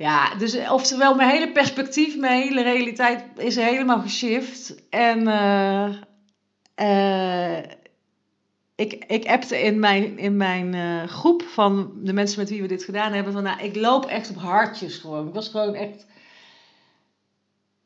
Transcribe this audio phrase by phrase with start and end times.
[0.00, 4.74] Ja, dus oftewel mijn hele perspectief, mijn hele realiteit is helemaal geshift.
[4.90, 5.94] En uh,
[6.76, 7.58] uh,
[8.74, 12.84] ik, ik appte in mijn, in mijn groep van de mensen met wie we dit
[12.84, 13.32] gedaan hebben.
[13.32, 15.28] Van nou, ik loop echt op hartjes gewoon.
[15.28, 16.06] Ik was gewoon echt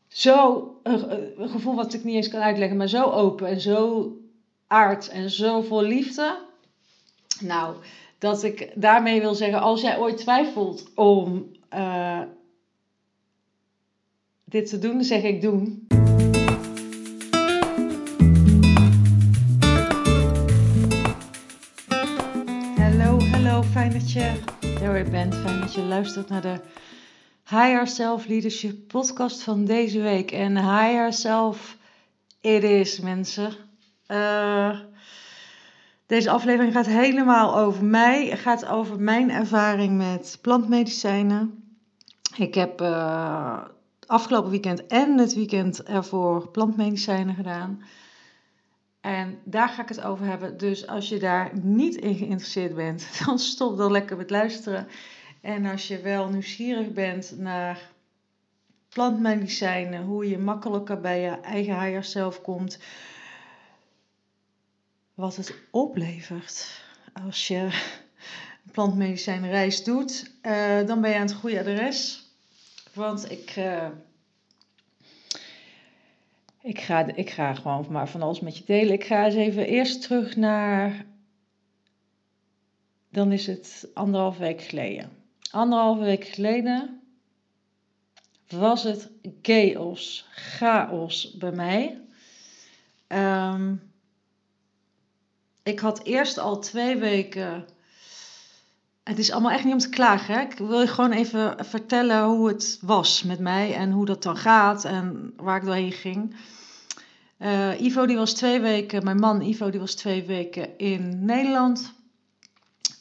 [0.08, 4.12] zo, een, een gevoel wat ik niet eens kan uitleggen, maar zo open en zo
[4.66, 6.38] aard en zo vol liefde.
[7.40, 7.76] Nou,
[8.18, 12.20] dat ik daarmee wil zeggen, als jij ooit twijfelt om uh,
[14.44, 15.86] dit te doen, zeg ik doen.
[22.76, 24.42] Hallo, hallo, fijn dat je
[24.82, 25.34] er weer bent.
[25.34, 26.60] Fijn dat je luistert naar de
[27.48, 30.30] Higher Self Leadership podcast van deze week.
[30.30, 31.76] En Higher Self,
[32.40, 33.52] it is mensen.
[34.08, 34.78] Uh,
[36.06, 38.26] deze aflevering gaat helemaal over mij.
[38.26, 41.63] Het gaat over mijn ervaring met plantmedicijnen.
[42.36, 43.64] Ik heb uh,
[44.06, 47.82] afgelopen weekend en het weekend ervoor plantmedicijnen gedaan.
[49.00, 50.58] En daar ga ik het over hebben.
[50.58, 54.88] Dus als je daar niet in geïnteresseerd bent, dan stop dan lekker met luisteren.
[55.40, 57.90] En als je wel nieuwsgierig bent naar
[58.88, 62.78] plantmedicijnen, hoe je makkelijker bij je eigen higher self komt,
[65.14, 66.82] wat het oplevert
[67.26, 67.68] als je
[68.72, 72.23] plantmedicijnreis doet, uh, dan ben je aan het goede adres.
[72.94, 73.88] Want ik, uh,
[76.62, 78.92] ik, ga, ik ga gewoon maar van alles met je delen.
[78.92, 81.06] Ik ga eens even eerst terug naar.
[83.10, 85.10] Dan is het anderhalf week geleden.
[85.50, 87.00] Anderhalve week geleden
[88.48, 89.10] was het
[89.42, 92.00] chaos, chaos bij mij.
[93.08, 93.92] Um,
[95.62, 97.64] ik had eerst al twee weken.
[99.04, 100.34] Het is allemaal echt niet om te klagen.
[100.34, 100.40] Hè?
[100.40, 104.36] Ik wil je gewoon even vertellen hoe het was met mij en hoe dat dan
[104.36, 106.36] gaat en waar ik doorheen ging.
[107.38, 111.92] Uh, Ivo die was twee weken, mijn man Ivo die was twee weken in Nederland.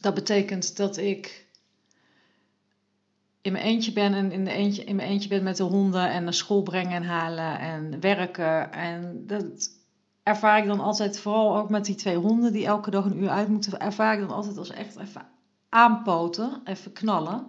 [0.02, 1.48] Dat betekent dat ik
[3.42, 6.10] in mijn eentje ben en in, de eentje, in mijn eentje ben met de honden
[6.10, 8.72] en naar school brengen en halen en werken.
[8.74, 9.70] En dat,
[10.24, 13.30] ervaar ik dan altijd, vooral ook met die twee honden die elke dag een uur
[13.30, 14.96] uit moeten, ervaar ik dan altijd als echt
[15.74, 17.48] aanpoten, even knallen.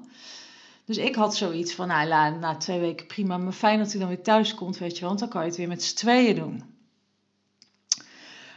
[0.84, 4.00] Dus ik had zoiets van, nou, na, na twee weken prima, maar fijn dat hij
[4.00, 6.36] dan weer thuis komt, weet je, want dan kan je het weer met z'n tweeën
[6.36, 6.62] doen.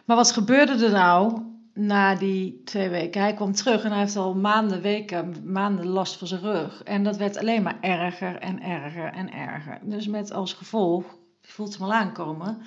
[0.05, 1.41] Maar wat gebeurde er nou
[1.73, 3.21] na die twee weken?
[3.21, 6.83] Hij kwam terug en hij heeft al maanden, weken, maanden last van zijn rug.
[6.83, 9.79] En dat werd alleen maar erger en erger en erger.
[9.83, 11.03] Dus met als gevolg,
[11.41, 12.61] je voelt hem al aankomen,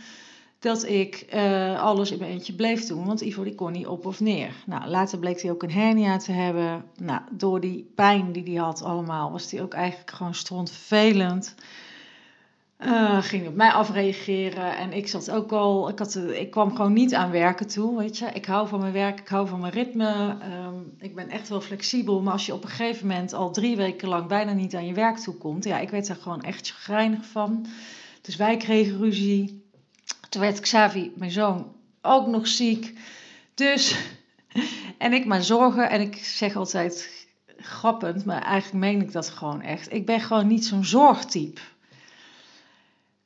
[0.60, 3.06] dat ik uh, alles in mijn eentje bleef doen.
[3.06, 4.52] Want Ivo kon niet op of neer.
[4.66, 6.84] Nou, later bleek hij ook een hernia te hebben.
[6.96, 11.54] Nou, door die pijn die hij had allemaal, was hij ook eigenlijk gewoon strontvervelend.
[12.78, 16.92] Uh, ging op mij afreageren en ik zat ook al, ik, had, ik kwam gewoon
[16.92, 18.26] niet aan werken toe, weet je.
[18.26, 21.60] Ik hou van mijn werk, ik hou van mijn ritme, um, ik ben echt wel
[21.60, 22.22] flexibel.
[22.22, 24.94] Maar als je op een gegeven moment al drie weken lang bijna niet aan je
[24.94, 27.66] werk toe komt, ja, ik werd er gewoon echt chagrijnig van.
[28.20, 29.59] Dus wij kregen ruzie.
[30.30, 32.98] Toen werd Xavi, mijn zoon, ook nog ziek.
[33.54, 33.96] Dus,
[34.98, 35.90] en ik maar zorgen.
[35.90, 37.26] En ik zeg altijd
[37.56, 39.92] grappend, maar eigenlijk meen ik dat gewoon echt.
[39.92, 41.60] Ik ben gewoon niet zo'n zorgtype.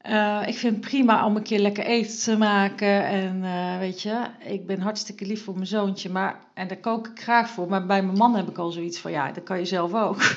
[0.06, 3.04] Uh, ik vind het prima om een keer lekker eten te maken.
[3.04, 6.10] En uh, weet je, ik ben hartstikke lief voor mijn zoontje.
[6.10, 7.68] Maar, en daar kook ik graag voor.
[7.68, 10.22] Maar bij mijn man heb ik al zoiets van, ja, dat kan je zelf ook.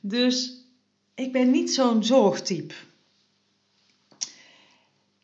[0.00, 0.52] Dus
[1.14, 2.74] ik ben niet zo'n zorgtype.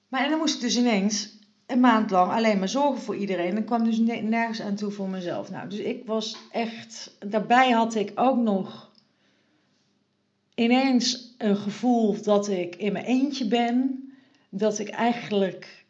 [0.09, 3.57] Maar en dan moest ik dus ineens een maand lang alleen maar zorgen voor iedereen.
[3.57, 5.51] En kwam dus nergens aan toe voor mezelf.
[5.51, 7.17] Nou, dus ik was echt.
[7.27, 8.91] Daarbij had ik ook nog
[10.55, 14.03] ineens een gevoel dat ik in mijn eentje ben.
[14.51, 15.85] Dat ik eigenlijk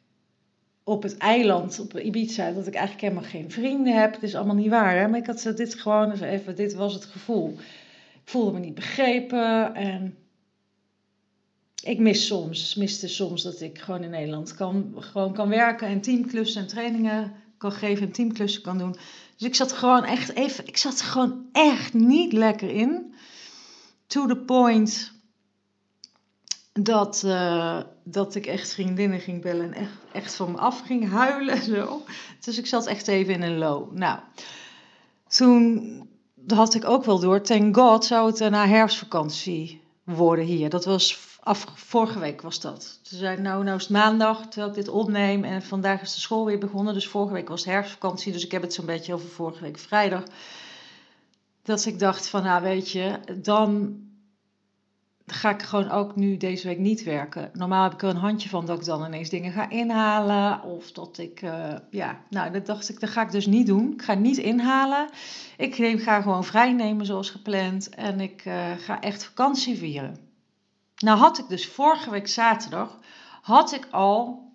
[0.84, 4.14] op het eiland, op Ibiza, dat ik eigenlijk helemaal geen vrienden heb.
[4.14, 5.08] Het is allemaal niet waar, hè?
[5.08, 7.48] maar ik had dit gewoon eens even, dit was het gevoel.
[8.14, 10.16] Ik voelde me niet begrepen en
[11.83, 16.01] ik mis soms, miste soms dat ik gewoon in Nederland kan, gewoon kan werken en
[16.01, 18.97] teamklussen en trainingen kan geven en teamklussen kan doen.
[19.36, 23.15] Dus ik zat gewoon echt even, ik zat gewoon echt niet lekker in.
[24.07, 25.13] To the point
[26.72, 31.10] dat, uh, dat ik echt vriendinnen ging bellen en echt, echt van me af ging
[31.10, 31.63] huilen.
[31.63, 32.03] Zo.
[32.41, 33.92] Dus ik zat echt even in een low.
[33.92, 34.19] Nou,
[35.28, 36.09] toen
[36.47, 40.71] had ik ook wel door, thank god zou het na herfstvakantie worden hier.
[40.71, 42.98] Dat was Af, vorige week was dat.
[43.02, 45.44] Ze zei, nou, nou is het maandag, terwijl ik dit opneem.
[45.44, 46.94] En vandaag is de school weer begonnen.
[46.94, 48.32] Dus vorige week was herfstvakantie.
[48.32, 50.22] Dus ik heb het zo'n beetje over vorige week vrijdag.
[51.62, 53.96] Dat ik dacht van, nou weet je, dan
[55.26, 57.50] ga ik gewoon ook nu deze week niet werken.
[57.52, 60.62] Normaal heb ik er een handje van dat ik dan ineens dingen ga inhalen.
[60.62, 63.92] Of dat ik, uh, ja, nou, dat dacht ik, dat ga ik dus niet doen.
[63.92, 65.08] Ik ga niet inhalen.
[65.56, 67.88] Ik neem, ga gewoon vrij nemen zoals gepland.
[67.88, 70.28] En ik uh, ga echt vakantie vieren.
[70.98, 72.98] Nou had ik dus vorige week zaterdag,
[73.42, 74.47] had ik al,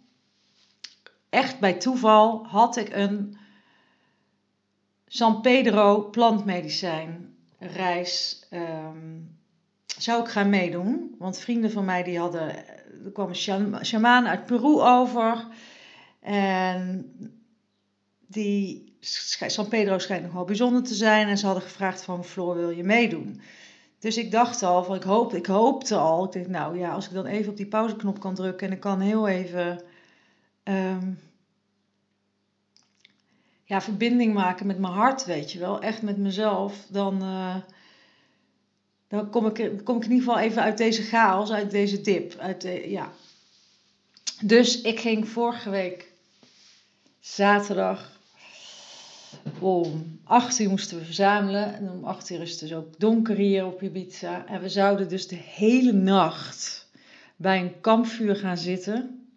[1.30, 3.38] echt bij toeval, had ik een
[5.08, 8.48] San Pedro plantmedicijn reis...
[8.52, 9.42] Um,
[9.98, 11.16] zou ik gaan meedoen.
[11.18, 12.68] Want vrienden van mij die hadden,
[13.06, 15.48] er kwam een shamaan uit Peru over.
[16.20, 17.12] En
[18.28, 18.98] die,
[19.48, 21.28] San Pedro schijnt nog wel bijzonder te zijn.
[21.28, 23.42] En ze hadden gevraagd van, Floor wil je meedoen?
[24.04, 26.26] Dus ik dacht al, ik, hoop, ik hoopte al.
[26.26, 28.80] Ik dacht, nou ja, als ik dan even op die pauzeknop kan drukken en ik
[28.80, 29.82] kan heel even...
[30.64, 31.20] Um,
[33.64, 35.82] ja, verbinding maken met mijn hart, weet je wel.
[35.82, 36.86] Echt met mezelf.
[36.90, 37.24] Dan...
[37.24, 37.56] Uh,
[39.08, 42.38] dan kom ik, kom ik in ieder geval even uit deze chaos, uit deze dip.
[42.38, 43.12] Uit de, ja.
[44.42, 46.12] Dus ik ging vorige week
[47.20, 48.20] zaterdag
[49.60, 51.74] om 8 uur moesten we verzamelen.
[51.74, 54.46] En om 8 uur is het dus ook donker hier op Ibiza.
[54.48, 56.90] En we zouden dus de hele nacht
[57.36, 59.28] bij een kampvuur gaan zitten.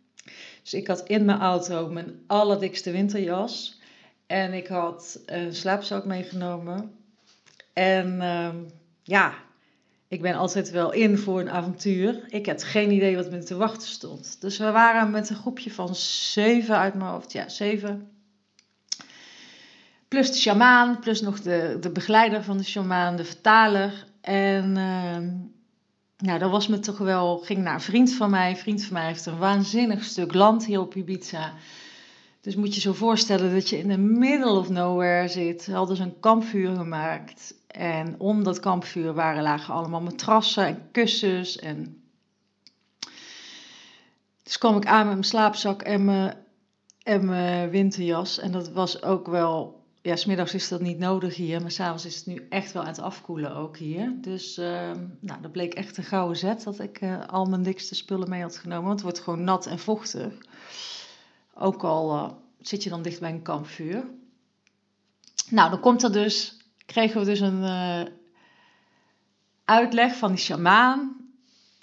[0.63, 3.81] Dus ik had in mijn auto mijn allerdikste winterjas.
[4.27, 6.91] En ik had een slaapzak meegenomen.
[7.73, 8.49] En uh,
[9.03, 9.35] ja,
[10.09, 12.25] ik ben altijd wel in voor een avontuur.
[12.29, 14.41] Ik had geen idee wat me te wachten stond.
[14.41, 17.33] Dus we waren met een groepje van zeven uit mijn hoofd.
[17.33, 18.11] Ja, zeven.
[20.17, 24.07] Plus de shamaan, plus nog de, de begeleider van de shamaan, de vertaler.
[24.21, 25.17] En uh,
[26.19, 28.51] nou, dat was me toch wel, ging naar een vriend van mij.
[28.51, 31.53] Een vriend van mij heeft een waanzinnig stuk land hier op Ibiza.
[32.41, 35.63] Dus moet je zo voorstellen dat je in the middle of nowhere zit.
[35.63, 37.55] Ze hadden ze een kampvuur gemaakt.
[37.67, 41.59] En om dat kampvuur waren lagen allemaal matrassen en kussens.
[41.59, 42.03] En...
[44.43, 46.37] Dus kwam ik aan met mijn slaapzak en mijn,
[47.03, 48.39] en mijn winterjas.
[48.39, 49.76] En dat was ook wel...
[50.07, 52.89] Ja, smiddags is dat niet nodig hier, maar s'avonds is het nu echt wel aan
[52.89, 54.13] het afkoelen ook hier.
[54.21, 57.95] Dus uh, nou, dat bleek echt een gouden zet dat ik uh, al mijn dikste
[57.95, 58.85] spullen mee had genomen.
[58.85, 60.33] Want het wordt gewoon nat en vochtig.
[61.55, 62.31] Ook al uh,
[62.61, 64.05] zit je dan dicht bij een kampvuur.
[65.51, 68.03] Nou, dan komt er dus kregen we dus een uh,
[69.65, 71.17] uitleg van die shamaan.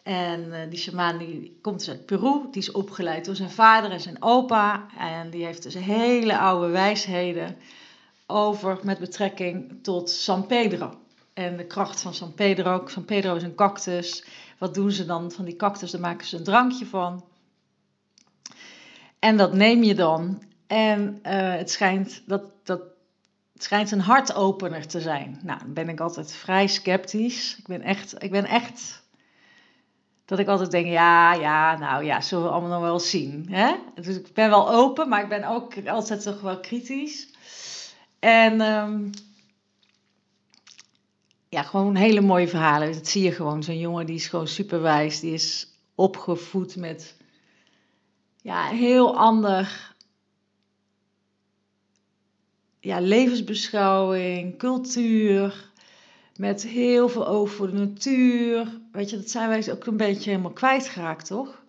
[0.04, 2.42] En die shamaan die komt dus uit Peru.
[2.52, 4.88] Die is opgeleid door zijn vader en zijn opa.
[4.98, 7.58] En die heeft dus hele oude wijsheden
[8.34, 10.94] over met betrekking tot San Pedro.
[11.34, 12.84] En de kracht van San Pedro.
[12.88, 14.26] San Pedro is een cactus.
[14.58, 15.92] Wat doen ze dan van die cactus?
[15.92, 17.26] Daar maken ze een drankje van.
[19.20, 20.44] En dat neem je dan.
[20.68, 22.82] En uh, het schijnt dat, dat
[23.54, 25.40] het schijnt een hartopener te zijn.
[25.44, 27.56] Nou, dan ben ik altijd vrij sceptisch.
[27.58, 29.04] Ik ben echt, ik ben echt
[30.26, 33.48] dat ik altijd denk, ja, ja, nou ja, zullen we allemaal nog wel zien.
[33.50, 33.76] Hè?
[33.96, 37.28] Dus ik ben wel open, maar ik ben ook altijd toch wel kritisch.
[38.24, 39.12] En um,
[41.50, 42.94] ja, gewoon hele mooie verhalen.
[42.94, 43.64] Dat zie je gewoon.
[43.64, 45.20] Zo'n jongen die is gewoon superwijs.
[45.20, 47.16] Die is opgevoed met
[48.42, 49.96] ja, heel ander
[52.80, 55.72] ja, levensbeschouwing, cultuur,
[56.36, 58.80] met heel veel oog voor de natuur.
[58.92, 61.62] Weet je, dat zijn wij ook een beetje helemaal kwijtgeraakt, toch?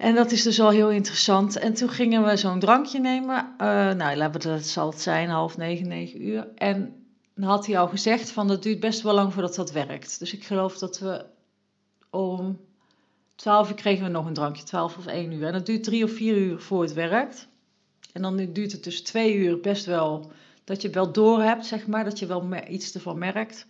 [0.00, 1.56] En dat is dus al heel interessant.
[1.56, 3.54] En toen gingen we zo'n drankje nemen.
[3.58, 6.48] Uh, nou, dat zal het zijn, half negen, negen uur.
[6.54, 7.04] En
[7.34, 10.18] dan had hij al gezegd van dat duurt best wel lang voordat dat werkt.
[10.18, 11.24] Dus ik geloof dat we
[12.10, 12.60] om
[13.34, 15.46] twaalf uur kregen we nog een drankje, twaalf of één uur.
[15.46, 17.48] En dat duurt drie of vier uur voor het werkt.
[18.12, 20.32] En dan duurt het dus twee uur best wel
[20.64, 23.66] dat je wel door hebt, zeg maar, dat je wel iets ervan merkt.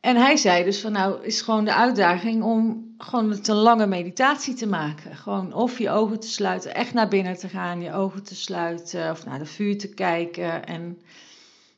[0.00, 3.86] En hij zei dus van nou is gewoon de uitdaging om gewoon het een lange
[3.86, 5.16] meditatie te maken.
[5.16, 9.10] Gewoon of je ogen te sluiten, echt naar binnen te gaan, je ogen te sluiten
[9.10, 10.66] of naar de vuur te kijken.
[10.66, 10.98] En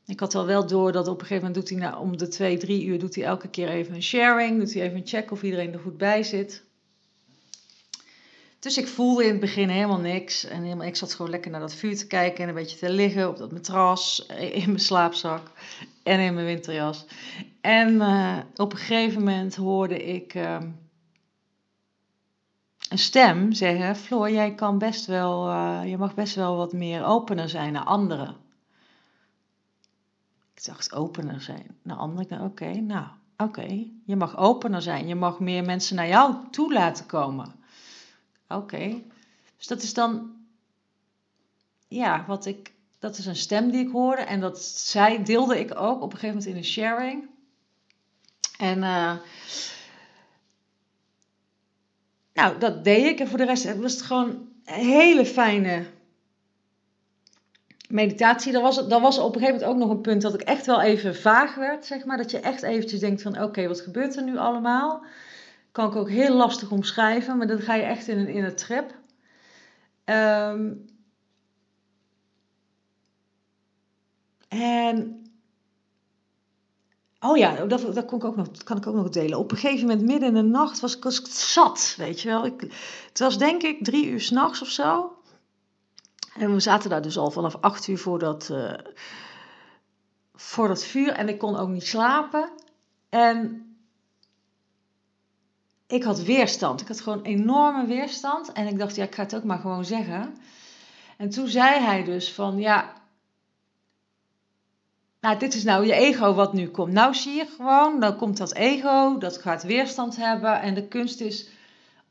[0.07, 2.29] ik had al wel door dat op een gegeven moment doet hij nou, om de
[2.29, 5.31] twee, drie uur doet hij elke keer even een sharing, doet hij even een check
[5.31, 6.63] of iedereen er goed bij zit.
[8.59, 10.45] Dus ik voelde in het begin helemaal niks.
[10.45, 12.91] En helemaal, ik zat gewoon lekker naar dat vuur te kijken en een beetje te
[12.91, 15.51] liggen op dat matras, in mijn slaapzak
[16.03, 17.05] en in mijn winterjas.
[17.63, 20.59] En uh, op een gegeven moment hoorde ik uh,
[22.89, 27.05] een stem zeggen: Floor, jij kan best wel, uh, je mag best wel wat meer
[27.05, 28.37] opener zijn naar anderen.
[30.55, 32.41] Ik dacht: opener zijn naar anderen?
[32.41, 33.87] Oké, okay, nou, oké.
[34.05, 35.07] Je mag opener zijn.
[35.07, 37.55] Je mag meer mensen naar jou toe laten komen.
[38.49, 39.03] Oké.
[39.57, 40.33] Dus dat is dan,
[41.89, 44.23] ja, wat ik, dat is een stem die ik hoorde.
[44.23, 47.31] En dat zij deelde ik ook op een gegeven moment in een sharing.
[48.63, 49.15] En uh,
[52.33, 53.21] nou, dat deed ik.
[53.21, 55.87] En voor de rest was het gewoon een hele fijne
[57.89, 58.53] meditatie.
[58.53, 60.67] Dat was, dat was op een gegeven moment ook nog een punt dat ik echt
[60.67, 62.17] wel even vaag werd, zeg maar.
[62.17, 65.05] Dat je echt eventjes denkt van, oké, wat gebeurt er nu allemaal?
[65.73, 68.57] Kan ik ook heel lastig omschrijven, maar dan ga je echt in een, in een
[68.57, 68.95] trip.
[70.05, 70.85] Um,
[74.49, 75.22] en
[77.25, 79.39] Oh ja, dat, dat, kon ik ook nog, kan ik ook nog delen.
[79.39, 82.29] Op een gegeven moment, midden in de nacht, was ik, was ik zat, weet je
[82.29, 82.47] wel.
[82.47, 82.61] Ik,
[83.09, 85.17] het was denk ik drie uur s'nachts of zo.
[86.35, 88.73] En we zaten daar dus al vanaf acht uur voor dat, uh,
[90.35, 91.13] voor dat vuur.
[91.13, 92.51] En ik kon ook niet slapen.
[93.09, 93.67] En
[95.87, 96.81] ik had weerstand.
[96.81, 98.53] Ik had gewoon enorme weerstand.
[98.53, 100.37] En ik dacht, ja, ik ga het ook maar gewoon zeggen.
[101.17, 102.93] En toen zei hij dus van, ja,
[105.23, 106.93] nou, dit is nou je ego wat nu komt.
[106.93, 110.61] Nou zie je gewoon, dan komt dat ego, dat gaat weerstand hebben.
[110.61, 111.49] En de kunst is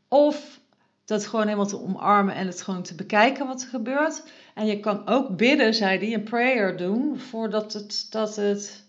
[0.07, 0.59] of
[1.05, 4.23] dat gewoon helemaal te omarmen en het gewoon te bekijken wat er gebeurt.
[4.53, 8.85] En je kan ook bidden, zei hij, een prayer doen voordat het, dat het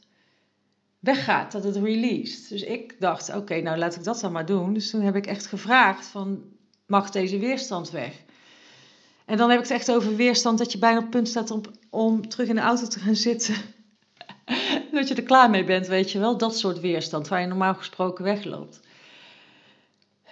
[0.99, 2.49] weggaat, dat het released.
[2.49, 4.75] Dus ik dacht, oké, nou laat ik dat dan maar doen.
[4.75, 6.43] Dus toen heb ik echt gevraagd van,
[6.87, 8.23] mag deze weerstand weg?
[9.25, 11.61] En dan heb ik het echt over weerstand dat je bijna op punt staat om,
[11.91, 13.55] om terug in de auto te gaan zitten
[14.92, 16.37] dat je er klaar mee bent, weet je wel.
[16.37, 18.80] Dat soort weerstand waar je normaal gesproken wegloopt.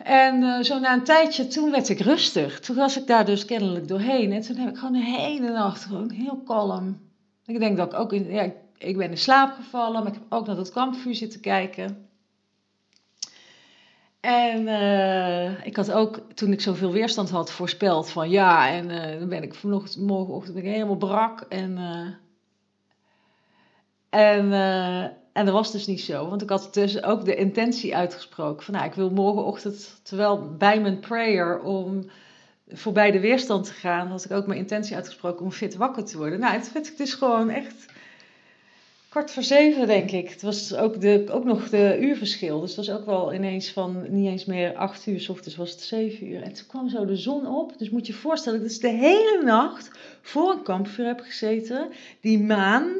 [0.02, 2.60] En uh, zo na een tijdje, toen werd ik rustig.
[2.60, 4.32] Toen was ik daar dus kennelijk doorheen.
[4.32, 7.00] En toen heb ik gewoon de hele nacht gewoon heel kalm.
[7.46, 10.32] Ik denk dat ik ook in, ja, ik ben in slaap gevallen, maar ik heb
[10.32, 12.08] ook naar dat kampvuur zitten kijken.
[14.20, 19.18] En uh, ik had ook, toen ik zoveel weerstand had, voorspeld van ja, en uh,
[19.18, 21.40] dan ben ik vanochtend, morgenochtend ben ik helemaal brak.
[21.40, 21.78] En
[24.10, 25.02] en, uh,
[25.32, 28.74] en dat was dus niet zo, want ik had dus ook de intentie uitgesproken van
[28.74, 32.10] nou, ik wil morgenochtend, terwijl bij mijn prayer om
[32.68, 36.16] voorbij de weerstand te gaan, had ik ook mijn intentie uitgesproken om fit wakker te
[36.16, 36.40] worden.
[36.40, 37.86] Nou, het werd ik dus gewoon echt
[39.08, 40.30] kwart voor zeven, denk ik.
[40.30, 44.06] Het was ook, de, ook nog de uurverschil, dus het was ook wel ineens van
[44.08, 46.42] niet eens meer acht uur, s ochtends was het zeven uur.
[46.42, 48.88] En toen kwam zo de zon op, dus moet je je voorstellen, dat ik de
[48.88, 49.90] hele nacht
[50.22, 51.88] voor een kampvuur heb gezeten.
[52.20, 52.92] Die maan,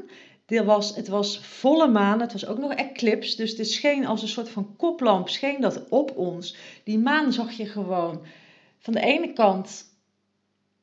[0.59, 4.29] was, het was volle maan, het was ook nog eclipse, dus het scheen als een
[4.29, 6.57] soort van koplamp, scheen dat op ons.
[6.85, 8.23] Die maan zag je gewoon
[8.79, 9.85] van de ene kant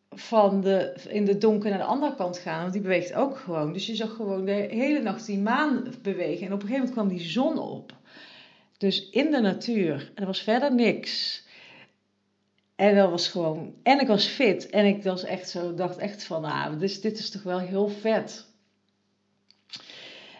[0.09, 3.73] van de, in de donker naar de andere kant gaan, want die beweegt ook gewoon.
[3.73, 6.91] Dus je zag gewoon de hele nacht die maan bewegen en op een gegeven moment
[6.91, 7.95] kwam die zon op.
[8.77, 11.45] Dus in de natuur, en er was verder niks.
[12.75, 16.23] En dat was gewoon, en ik was fit en ik was echt zo, dacht echt
[16.23, 18.45] van, ah, dus dit is toch wel heel vet.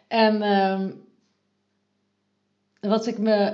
[0.07, 0.91] En ehm,
[2.79, 3.53] wat ik me,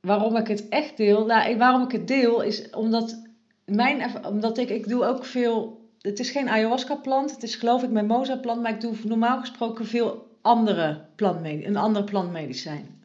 [0.00, 3.22] waarom ik het echt deel, nou, waarom ik het deel is omdat,
[3.64, 7.82] mijn, omdat ik, ik doe ook veel, het is geen ayahuasca plant, het is geloof
[7.82, 13.00] ik mimosa plant, maar ik doe normaal gesproken veel andere plantmedicijn, een ander plantmedicijn.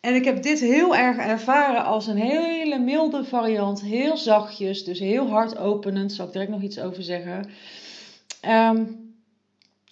[0.00, 4.98] En ik heb dit heel erg ervaren als een hele milde variant, heel zachtjes, dus
[4.98, 7.50] heel hard openend, zal ik direct nog iets over zeggen.
[8.48, 9.07] Um,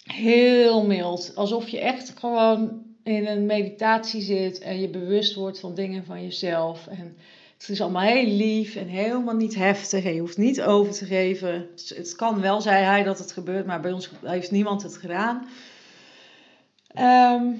[0.07, 1.31] heel mild.
[1.35, 6.23] Alsof je echt gewoon in een meditatie zit en je bewust wordt van dingen van
[6.23, 6.87] jezelf.
[6.87, 7.17] En
[7.57, 10.05] het is allemaal heel lief en helemaal niet heftig.
[10.05, 11.67] En je hoeft niet over te geven.
[11.87, 15.47] Het kan wel, zei hij, dat het gebeurt, maar bij ons heeft niemand het gedaan.
[16.87, 17.53] Ehm,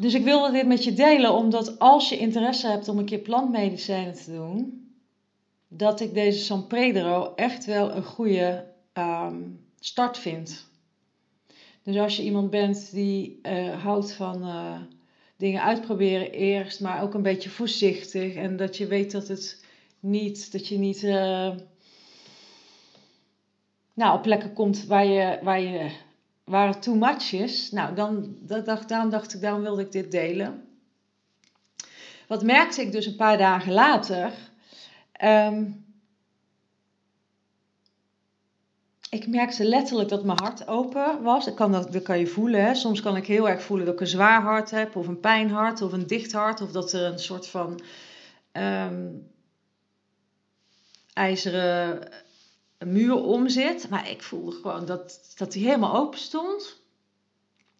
[0.00, 3.18] dus ik wilde dit met je delen, omdat als je interesse hebt om een keer
[3.18, 4.86] plantmedicijnen te doen,
[5.68, 9.40] dat ik deze San Pedro echt wel een goede ehm,
[9.80, 10.70] start vind.
[11.82, 14.80] Dus als je iemand bent die uh, houdt van uh,
[15.36, 19.64] dingen uitproberen eerst, maar ook een beetje voorzichtig en dat je weet dat het
[20.00, 21.50] niet, dat je niet uh,
[23.94, 25.90] nou, op plekken komt waar, je, waar, je,
[26.44, 27.70] waar het too much is.
[27.70, 30.64] Nou, dan, dat dacht, daarom dacht ik, daarom wilde ik dit delen.
[32.28, 34.32] Wat merkte ik dus een paar dagen later?
[35.24, 35.81] Um,
[39.12, 41.44] ik merkte letterlijk dat mijn hart open was.
[41.44, 42.64] Dat kan, dat, kan je voelen.
[42.64, 42.74] Hè.
[42.74, 45.82] Soms kan ik heel erg voelen dat ik een zwaar hart heb, of een pijnhart,
[45.82, 47.80] of een dicht hart, of dat er een soort van
[48.52, 49.30] um,
[51.12, 52.08] ijzeren
[52.78, 53.88] muur om zit.
[53.88, 56.80] Maar ik voelde gewoon dat, dat die helemaal open stond.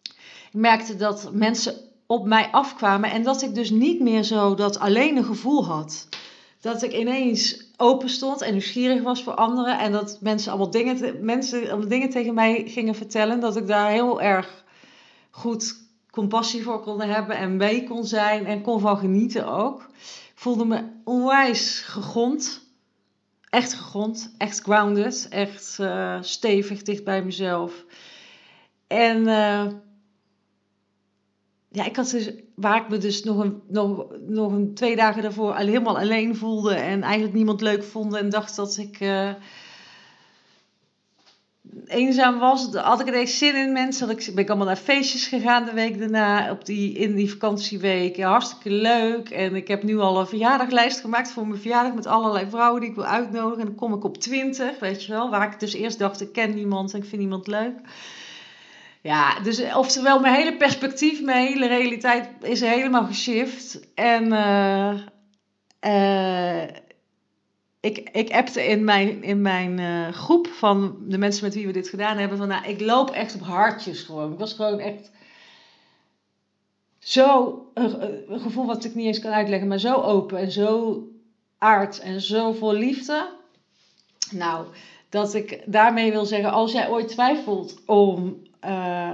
[0.03, 1.75] Ik merkte dat mensen
[2.05, 6.07] op mij afkwamen en dat ik dus niet meer zo dat alleen gevoel had
[6.63, 9.79] dat ik ineens open stond en nieuwsgierig was voor anderen.
[9.79, 13.39] En dat mensen allemaal dingen, mensen allemaal dingen tegen mij gingen vertellen.
[13.39, 14.63] Dat ik daar heel erg
[15.29, 15.75] goed
[16.11, 19.81] compassie voor kon hebben en mee kon zijn en kon van genieten ook.
[19.81, 22.61] Ik voelde me onwijs gegrond.
[23.49, 27.85] Echt gegrond, echt grounded, echt uh, stevig dicht bij mezelf.
[28.87, 29.67] En uh,
[31.73, 35.21] ja, ik had dus, waar ik me dus nog een, nog, nog een twee dagen
[35.21, 39.29] daarvoor al helemaal alleen voelde en eigenlijk niemand leuk vond en dacht dat ik uh,
[41.85, 44.09] eenzaam was, had ik ineens zin in mensen.
[44.09, 48.21] Ik ben allemaal naar feestjes gegaan de week daarna, op die, in die vakantieweek.
[48.21, 49.29] hartstikke leuk.
[49.29, 52.89] En ik heb nu al een verjaardaglijst gemaakt voor mijn verjaardag met allerlei vrouwen die
[52.89, 53.59] ik wil uitnodigen.
[53.59, 55.29] En dan kom ik op 20, weet je wel.
[55.29, 57.75] Waar ik dus eerst dacht, ik ken niemand en ik vind niemand leuk.
[59.03, 63.93] Ja, dus oftewel mijn hele perspectief, mijn hele realiteit is helemaal geshift.
[63.93, 64.99] En uh,
[65.81, 66.63] uh,
[67.79, 71.89] ik, ik appte in mijn, in mijn groep van de mensen met wie we dit
[71.89, 72.37] gedaan hebben.
[72.37, 74.31] Van nou, ik loop echt op hartjes gewoon.
[74.31, 75.11] Ik was gewoon echt
[76.99, 81.03] zo, een, een gevoel wat ik niet eens kan uitleggen, maar zo open en zo
[81.57, 83.29] aard en zo vol liefde.
[84.31, 84.67] Nou,
[85.13, 89.11] dat ik daarmee wil zeggen, als jij ooit twijfelt om uh,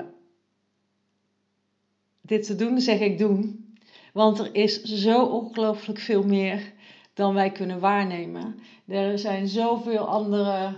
[2.22, 3.68] dit te doen, zeg ik doen.
[4.14, 6.74] Want er is zo ongelooflijk veel meer
[7.14, 8.60] dan wij kunnen waarnemen.
[8.88, 10.74] Er zijn zoveel andere,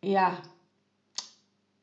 [0.00, 0.38] ja,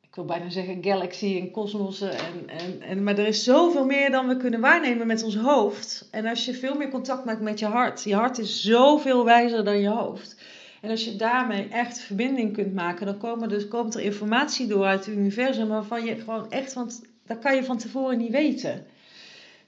[0.02, 2.12] ik wil bijna zeggen galaxy en kosmossen.
[2.12, 6.08] En, en, en, maar er is zoveel meer dan we kunnen waarnemen met ons hoofd.
[6.12, 9.64] En als je veel meer contact maakt met je hart, je hart is zoveel wijzer
[9.64, 10.60] dan je hoofd.
[10.82, 14.86] En als je daarmee echt verbinding kunt maken, dan komen dus, komt er informatie door
[14.86, 18.86] uit het universum waarvan je gewoon echt, want dat kan je van tevoren niet weten.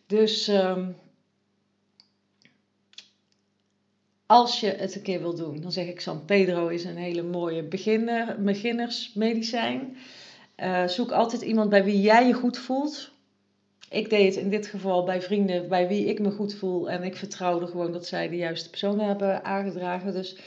[0.07, 0.95] Dus um,
[4.25, 7.23] als je het een keer wil doen, dan zeg ik San Pedro is een hele
[7.23, 9.97] mooie beginner, beginnersmedicijn.
[10.57, 13.11] Uh, zoek altijd iemand bij wie jij je goed voelt.
[13.89, 16.89] Ik deed het in dit geval bij vrienden bij wie ik me goed voel.
[16.89, 20.13] En ik vertrouwde gewoon dat zij de juiste persoon hebben aangedragen.
[20.13, 20.37] Dus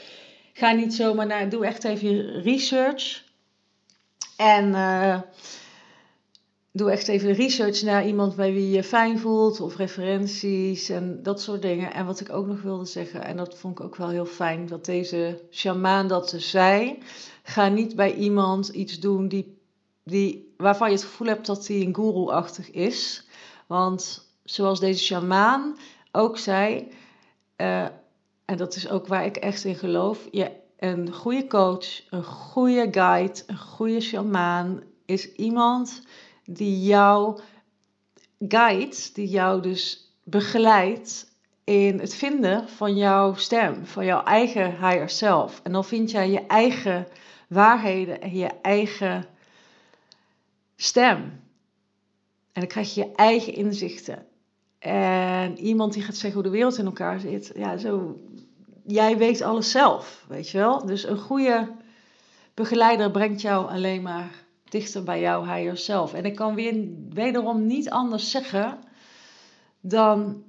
[0.57, 3.23] Ga niet zomaar naar, doe echt even je research.
[4.37, 5.21] En uh,
[6.71, 11.41] doe echt even research naar iemand bij wie je fijn voelt of referenties en dat
[11.41, 11.93] soort dingen.
[11.93, 14.65] En wat ik ook nog wilde zeggen, en dat vond ik ook wel heel fijn,
[14.65, 16.97] dat deze shamaan dat ze zei.
[17.43, 19.57] Ga niet bij iemand iets doen die,
[20.03, 23.27] die, waarvan je het gevoel hebt dat hij een guru-achtig is.
[23.67, 25.77] Want zoals deze shamaan
[26.11, 26.91] ook zei,
[27.57, 27.85] uh,
[28.47, 32.87] en dat is ook waar ik echt in geloof, je, een goede coach, een goede
[32.91, 36.01] guide, een goede shamaan is iemand
[36.45, 37.39] die jou
[38.39, 41.31] guidet, die jou dus begeleidt
[41.63, 45.59] in het vinden van jouw stem, van jouw eigen higher self.
[45.63, 47.07] En dan vind jij je eigen
[47.49, 49.25] waarheden en je eigen
[50.75, 51.17] stem.
[52.51, 54.25] En dan krijg je je eigen inzichten.
[54.79, 58.19] En iemand die gaat zeggen hoe de wereld in elkaar zit, ja, zo
[58.87, 60.85] jij weet alles zelf, weet je wel.
[60.85, 61.71] Dus een goede
[62.53, 64.31] begeleider brengt jou alleen maar
[64.69, 66.13] dichter bij jouw higher self.
[66.13, 68.79] En ik kan weer wederom niet anders zeggen
[69.81, 70.43] dan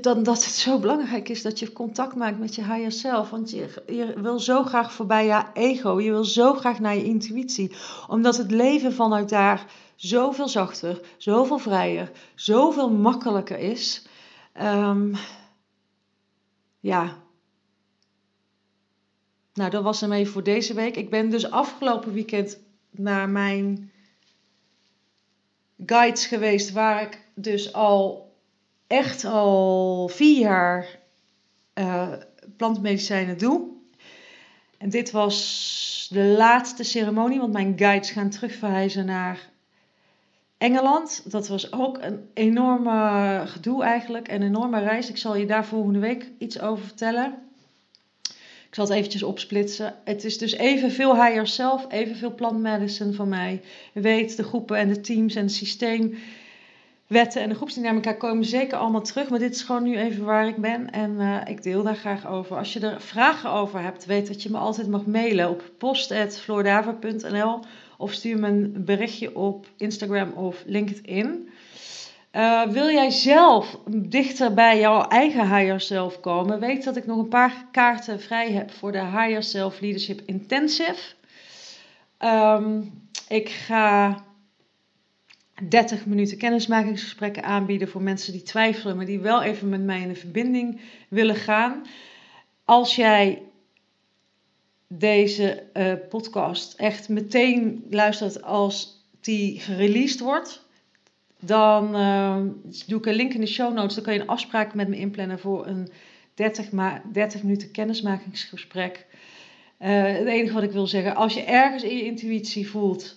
[0.00, 3.30] dan dat het zo belangrijk is dat je contact maakt met je higher self.
[3.30, 6.00] Want je, je wil zo graag voorbij je ego.
[6.00, 7.72] Je wil zo graag naar je intuïtie.
[8.08, 14.06] Omdat het leven vanuit daar zoveel zachter, zoveel vrijer, zoveel makkelijker is.
[14.62, 15.14] Um,
[16.80, 17.22] ja.
[19.54, 20.96] Nou, dat was hem even voor deze week.
[20.96, 22.58] Ik ben dus afgelopen weekend
[22.90, 23.92] naar mijn
[25.86, 28.32] guides geweest, waar ik dus al
[28.86, 30.98] echt al vier jaar
[31.74, 32.12] uh,
[32.56, 33.72] plantmedicijnen doe.
[34.78, 39.52] En dit was de laatste ceremonie, want mijn guides gaan terugverhuizen naar
[40.64, 41.22] Engeland.
[41.30, 45.08] Dat was ook een enorme gedoe eigenlijk, een enorme reis.
[45.08, 47.34] Ik zal je daar volgende week iets over vertellen.
[48.68, 49.94] Ik zal het eventjes opsplitsen.
[50.04, 53.62] Het is dus evenveel higher self, evenveel plant medicine van mij.
[53.92, 56.14] Weet, de groepen en de teams en het systeem
[57.06, 59.28] wetten en de groepsdynamica komen zeker allemaal terug.
[59.28, 62.26] Maar dit is gewoon nu even waar ik ben en uh, ik deel daar graag
[62.26, 62.56] over.
[62.56, 67.60] Als je er vragen over hebt, weet dat je me altijd mag mailen op post.floordaver.nl
[68.04, 71.48] of stuur me een berichtje op Instagram of LinkedIn.
[72.32, 76.60] Uh, wil jij zelf dichter bij jouw eigen higher self komen?
[76.60, 81.14] Weet dat ik nog een paar kaarten vrij heb voor de Higher Self Leadership Intensive.
[82.18, 82.92] Um,
[83.28, 84.24] ik ga
[85.68, 90.08] 30 minuten kennismakingsgesprekken aanbieden voor mensen die twijfelen, maar die wel even met mij in
[90.08, 91.82] de verbinding willen gaan.
[92.64, 93.42] Als jij
[94.98, 100.62] deze uh, podcast echt meteen luistert als die gereleased wordt,
[101.40, 102.40] dan uh,
[102.86, 103.94] doe ik een link in de show notes.
[103.94, 105.88] Dan kan je een afspraak met me inplannen voor een
[106.34, 109.06] 30, ma 30 minuten kennismakingsgesprek.
[109.80, 113.16] Uh, het enige wat ik wil zeggen, als je ergens in je intuïtie voelt,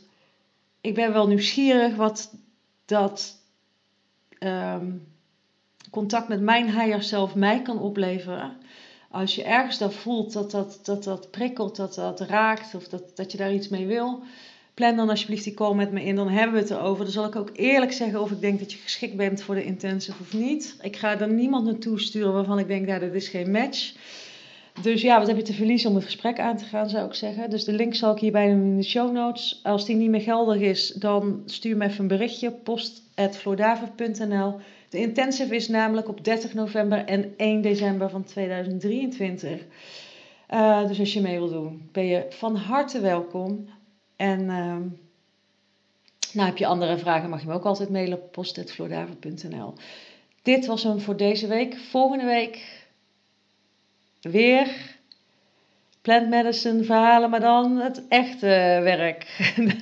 [0.81, 2.33] ik ben wel nieuwsgierig wat
[2.85, 3.35] dat
[4.39, 5.07] um,
[5.91, 8.57] contact met mijn higher self mij kan opleveren.
[9.17, 13.11] Als je ergens dat voelt dat dat, dat, dat prikkelt, dat dat raakt of dat,
[13.15, 14.19] dat je daar iets mee wil,
[14.73, 16.15] plan dan alsjeblieft die call met me in.
[16.15, 17.03] Dan hebben we het erover.
[17.03, 19.63] Dan zal ik ook eerlijk zeggen of ik denk dat je geschikt bent voor de
[19.63, 20.77] intensive of niet.
[20.81, 23.93] Ik ga er niemand naartoe sturen waarvan ik denk, nou, dat is geen match.
[24.81, 27.13] Dus ja, wat heb je te verliezen om het gesprek aan te gaan, zou ik
[27.13, 27.49] zeggen.
[27.49, 29.59] Dus de link zal ik hierbij in de show notes.
[29.63, 32.51] Als die niet meer geldig is, dan stuur me even een berichtje.
[32.51, 34.55] post.flodaver.nl
[34.89, 39.65] De intensive is namelijk op 30 november en 1 december van 2023.
[40.53, 43.69] Uh, dus als je mee wil doen, ben je van harte welkom.
[44.15, 44.77] En uh,
[46.33, 49.73] nou, heb je andere vragen, mag je me ook altijd mailen op post.flodaver.nl
[50.41, 51.77] Dit was hem voor deze week.
[51.77, 52.85] Volgende week
[54.21, 54.96] weer
[56.07, 58.47] plant medicine verhalen, maar dan het echte
[58.83, 59.25] werk.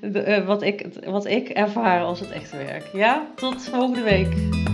[0.00, 2.88] Eh, wat, ik, wat ik ervaar als het echte werk.
[2.92, 4.71] Ja, tot volgende week.